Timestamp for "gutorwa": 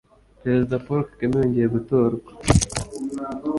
1.75-2.29